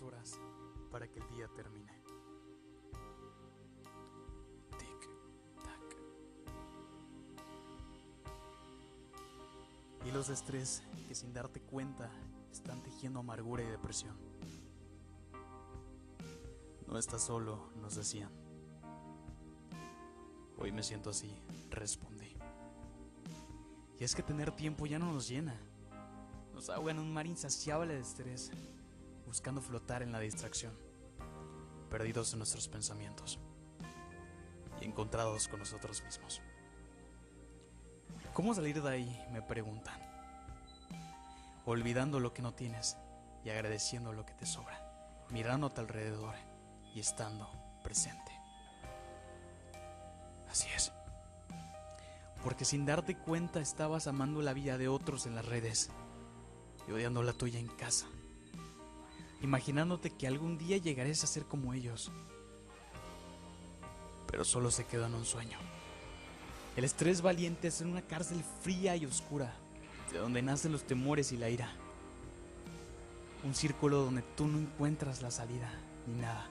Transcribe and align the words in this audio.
horas 0.00 0.40
para 0.90 1.06
que 1.06 1.18
el 1.18 1.28
día 1.28 1.48
termine. 1.54 1.92
Tic, 4.78 5.10
tac. 5.62 5.96
Hilos 10.06 10.28
de 10.28 10.34
estrés 10.34 10.82
que 11.06 11.14
sin 11.14 11.34
darte 11.34 11.60
cuenta 11.60 12.10
están 12.50 12.82
tejiendo 12.82 13.20
amargura 13.20 13.62
y 13.62 13.66
depresión. 13.66 14.16
No 16.86 16.98
estás 16.98 17.22
solo, 17.22 17.70
nos 17.80 17.96
decían. 17.96 18.30
Hoy 20.58 20.72
me 20.72 20.82
siento 20.82 21.10
así, 21.10 21.34
respondí. 21.70 22.36
Y 23.98 24.04
es 24.04 24.14
que 24.14 24.22
tener 24.22 24.52
tiempo 24.52 24.86
ya 24.86 24.98
no 24.98 25.12
nos 25.12 25.28
llena. 25.28 25.58
Nos 26.54 26.70
ahoga 26.70 26.92
en 26.92 26.98
un 26.98 27.12
mar 27.12 27.26
insaciable 27.26 27.94
de 27.94 28.00
estrés, 28.00 28.50
buscando 29.32 29.62
flotar 29.62 30.02
en 30.02 30.12
la 30.12 30.20
distracción, 30.20 30.74
perdidos 31.88 32.34
en 32.34 32.40
nuestros 32.40 32.68
pensamientos 32.68 33.38
y 34.78 34.84
encontrados 34.84 35.48
con 35.48 35.60
nosotros 35.60 36.02
mismos. 36.04 36.42
¿Cómo 38.34 38.52
salir 38.54 38.82
de 38.82 38.90
ahí? 38.90 39.26
Me 39.32 39.40
preguntan. 39.40 39.98
Olvidando 41.64 42.20
lo 42.20 42.34
que 42.34 42.42
no 42.42 42.52
tienes 42.52 42.98
y 43.42 43.48
agradeciendo 43.48 44.12
lo 44.12 44.26
que 44.26 44.34
te 44.34 44.44
sobra, 44.44 45.24
tu 45.70 45.80
alrededor 45.80 46.34
y 46.94 47.00
estando 47.00 47.50
presente. 47.82 48.38
Así 50.50 50.68
es. 50.76 50.92
Porque 52.44 52.66
sin 52.66 52.84
darte 52.84 53.16
cuenta 53.16 53.60
estabas 53.60 54.08
amando 54.08 54.42
la 54.42 54.52
vida 54.52 54.76
de 54.76 54.88
otros 54.88 55.24
en 55.24 55.36
las 55.36 55.46
redes 55.46 55.88
y 56.86 56.92
odiando 56.92 57.22
la 57.22 57.32
tuya 57.32 57.58
en 57.58 57.68
casa. 57.68 58.08
Imaginándote 59.42 60.10
que 60.10 60.26
algún 60.26 60.56
día 60.56 60.76
llegarás 60.76 61.24
a 61.24 61.26
ser 61.26 61.44
como 61.44 61.74
ellos. 61.74 62.10
Pero 64.28 64.44
solo 64.44 64.70
se 64.70 64.86
quedó 64.86 65.06
en 65.06 65.14
un 65.14 65.24
sueño. 65.24 65.58
El 66.76 66.84
estrés 66.84 67.20
valiente 67.20 67.68
es 67.68 67.80
en 67.80 67.88
una 67.88 68.02
cárcel 68.02 68.42
fría 68.62 68.96
y 68.96 69.04
oscura, 69.04 69.52
de 70.12 70.18
donde 70.18 70.40
nacen 70.40 70.72
los 70.72 70.84
temores 70.84 71.32
y 71.32 71.36
la 71.36 71.50
ira. 71.50 71.70
Un 73.44 73.54
círculo 73.54 74.04
donde 74.04 74.22
tú 74.22 74.46
no 74.46 74.58
encuentras 74.58 75.20
la 75.20 75.30
salida 75.30 75.70
ni 76.06 76.22
nada. 76.22 76.46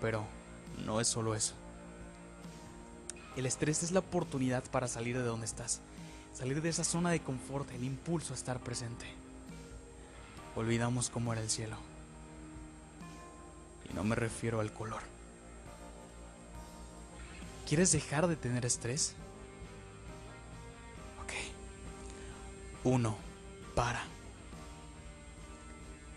Pero 0.00 0.24
no 0.86 1.00
es 1.00 1.08
solo 1.08 1.34
eso. 1.34 1.54
El 3.36 3.46
estrés 3.46 3.82
es 3.82 3.90
la 3.90 3.98
oportunidad 3.98 4.62
para 4.70 4.86
salir 4.86 5.18
de 5.18 5.24
donde 5.24 5.46
estás, 5.46 5.80
salir 6.32 6.62
de 6.62 6.68
esa 6.68 6.84
zona 6.84 7.10
de 7.10 7.20
confort, 7.20 7.68
el 7.72 7.82
impulso 7.82 8.32
a 8.32 8.36
estar 8.36 8.60
presente. 8.60 9.06
Olvidamos 10.54 11.10
cómo 11.10 11.32
era 11.32 11.42
el 11.42 11.50
cielo. 11.50 11.76
Y 13.90 13.94
no 13.94 14.04
me 14.04 14.14
refiero 14.14 14.60
al 14.60 14.72
color. 14.72 15.02
¿Quieres 17.68 17.92
dejar 17.92 18.26
de 18.26 18.36
tener 18.36 18.66
estrés? 18.66 19.14
Ok. 21.22 21.32
Uno, 22.84 23.16
para. 23.74 24.02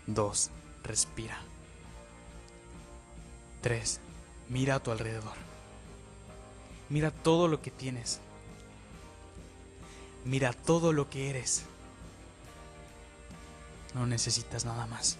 Dos, 0.06 0.50
respira. 0.82 1.38
Tres, 3.62 4.00
mira 4.48 4.76
a 4.76 4.80
tu 4.80 4.90
alrededor. 4.90 5.36
Mira 6.88 7.10
todo 7.10 7.48
lo 7.48 7.60
que 7.60 7.70
tienes. 7.70 8.20
Mira 10.24 10.52
todo 10.52 10.92
lo 10.92 11.08
que 11.10 11.30
eres. 11.30 11.64
No 13.94 14.06
necesitas 14.06 14.64
nada 14.64 14.86
más. 14.86 15.16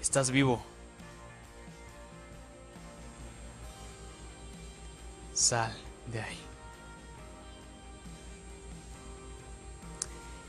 Estás 0.00 0.30
vivo. 0.30 0.62
Sal 5.42 5.72
de 6.06 6.22
ahí. 6.22 6.38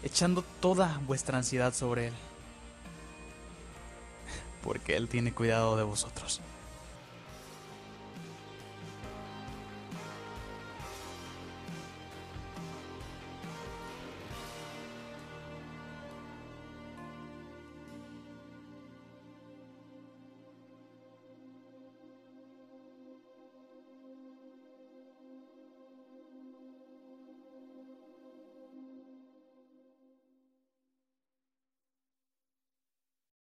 Echando 0.03 0.43
toda 0.61 1.01
vuestra 1.07 1.39
ansiedad 1.39 1.73
sobre 1.73 2.09
Él. 2.09 2.13
Porque 4.61 4.95
Él 4.95 5.09
tiene 5.09 5.33
cuidado 5.33 5.77
de 5.77 5.83
vosotros. 5.83 6.41